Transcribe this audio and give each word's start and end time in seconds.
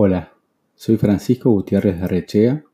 Hola, 0.00 0.32
soy 0.76 0.96
Francisco 0.96 1.50
Gutiérrez 1.50 2.00
de 2.00 2.06
Rechea 2.06 2.64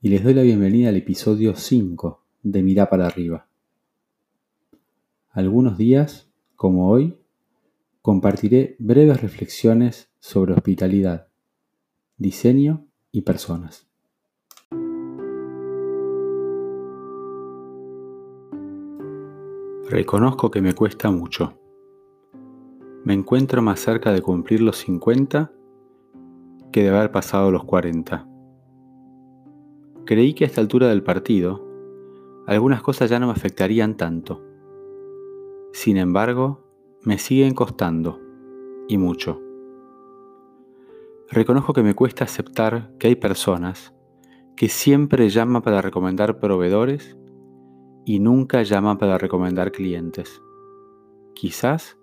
y 0.00 0.08
les 0.08 0.22
doy 0.22 0.34
la 0.34 0.42
bienvenida 0.42 0.90
al 0.90 0.96
episodio 0.96 1.56
5 1.56 2.22
de 2.44 2.62
Mirá 2.62 2.88
para 2.88 3.08
arriba. 3.08 3.48
Algunos 5.32 5.76
días, 5.76 6.30
como 6.54 6.90
hoy, 6.90 7.18
compartiré 8.02 8.76
breves 8.78 9.20
reflexiones 9.20 10.12
sobre 10.20 10.52
hospitalidad, 10.52 11.26
diseño 12.18 12.86
y 13.10 13.22
personas. 13.22 13.88
Reconozco 19.90 20.52
que 20.52 20.62
me 20.62 20.72
cuesta 20.72 21.10
mucho. 21.10 21.58
Me 23.02 23.12
encuentro 23.12 23.60
más 23.60 23.80
cerca 23.80 24.12
de 24.12 24.22
cumplir 24.22 24.60
los 24.60 24.76
50 24.76 25.50
que 26.74 26.82
de 26.82 26.88
haber 26.88 27.12
pasado 27.12 27.52
los 27.52 27.62
40. 27.62 28.26
Creí 30.06 30.34
que 30.34 30.42
a 30.42 30.48
esta 30.48 30.60
altura 30.60 30.88
del 30.88 31.04
partido 31.04 31.64
algunas 32.48 32.82
cosas 32.82 33.08
ya 33.08 33.20
no 33.20 33.26
me 33.26 33.32
afectarían 33.32 33.96
tanto. 33.96 34.42
Sin 35.72 35.96
embargo, 35.98 36.66
me 37.04 37.18
siguen 37.18 37.54
costando, 37.54 38.20
y 38.88 38.98
mucho. 38.98 39.40
Reconozco 41.30 41.74
que 41.74 41.84
me 41.84 41.94
cuesta 41.94 42.24
aceptar 42.24 42.90
que 42.98 43.06
hay 43.06 43.14
personas 43.14 43.94
que 44.56 44.68
siempre 44.68 45.28
llaman 45.28 45.62
para 45.62 45.80
recomendar 45.80 46.40
proveedores 46.40 47.16
y 48.04 48.18
nunca 48.18 48.64
llaman 48.64 48.98
para 48.98 49.16
recomendar 49.16 49.70
clientes. 49.70 50.42
Quizás 51.36 51.96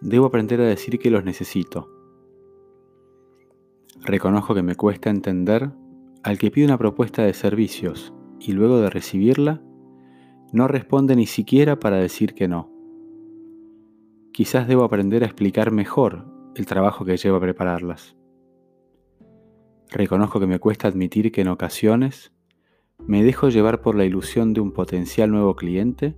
debo 0.00 0.24
aprender 0.24 0.62
a 0.62 0.66
decir 0.66 0.98
que 0.98 1.10
los 1.10 1.24
necesito 1.24 1.97
Reconozco 4.04 4.54
que 4.54 4.62
me 4.62 4.74
cuesta 4.74 5.10
entender 5.10 5.70
al 6.22 6.38
que 6.38 6.50
pide 6.50 6.66
una 6.66 6.78
propuesta 6.78 7.22
de 7.22 7.34
servicios 7.34 8.12
y 8.40 8.52
luego 8.52 8.80
de 8.80 8.90
recibirla, 8.90 9.62
no 10.52 10.68
responde 10.68 11.16
ni 11.16 11.26
siquiera 11.26 11.78
para 11.78 11.96
decir 11.96 12.34
que 12.34 12.48
no. 12.48 12.70
Quizás 14.32 14.68
debo 14.68 14.84
aprender 14.84 15.22
a 15.22 15.26
explicar 15.26 15.72
mejor 15.72 16.26
el 16.54 16.66
trabajo 16.66 17.04
que 17.04 17.16
lleva 17.16 17.38
a 17.38 17.40
prepararlas. 17.40 18.16
Reconozco 19.90 20.38
que 20.38 20.46
me 20.46 20.58
cuesta 20.58 20.88
admitir 20.88 21.32
que 21.32 21.40
en 21.40 21.48
ocasiones 21.48 22.32
me 23.06 23.22
dejo 23.24 23.48
llevar 23.48 23.80
por 23.80 23.94
la 23.94 24.04
ilusión 24.04 24.52
de 24.52 24.60
un 24.60 24.72
potencial 24.72 25.30
nuevo 25.30 25.56
cliente 25.56 26.16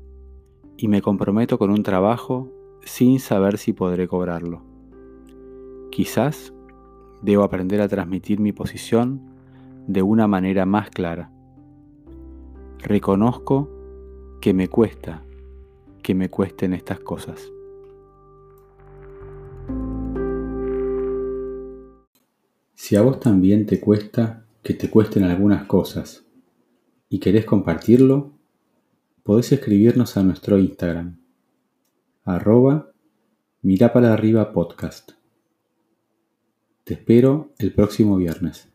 y 0.76 0.88
me 0.88 1.02
comprometo 1.02 1.58
con 1.58 1.70
un 1.70 1.82
trabajo 1.82 2.52
sin 2.84 3.20
saber 3.20 3.58
si 3.58 3.72
podré 3.72 4.08
cobrarlo. 4.08 4.64
Quizás 5.90 6.54
Debo 7.22 7.42
aprender 7.42 7.80
a 7.80 7.88
transmitir 7.88 8.40
mi 8.40 8.52
posición 8.52 9.20
de 9.86 10.02
una 10.02 10.26
manera 10.26 10.66
más 10.66 10.90
clara. 10.90 11.30
Reconozco 12.78 13.68
que 14.40 14.54
me 14.54 14.68
cuesta, 14.68 15.22
que 16.02 16.14
me 16.14 16.30
cuesten 16.30 16.72
estas 16.72 17.00
cosas. 17.00 17.52
Si 22.74 22.96
a 22.96 23.02
vos 23.02 23.20
también 23.20 23.66
te 23.66 23.78
cuesta 23.80 24.46
que 24.62 24.74
te 24.74 24.90
cuesten 24.90 25.24
algunas 25.24 25.66
cosas 25.66 26.24
y 27.08 27.18
querés 27.18 27.44
compartirlo, 27.44 28.32
podés 29.22 29.52
escribirnos 29.52 30.16
a 30.16 30.22
nuestro 30.22 30.58
Instagram, 30.58 31.18
arroba 32.24 32.90
mira 33.62 33.92
para 33.92 34.12
arriba 34.12 34.52
podcast. 34.52 35.19
Te 36.90 36.94
espero 36.94 37.52
el 37.58 37.72
próximo 37.72 38.16
viernes. 38.16 38.66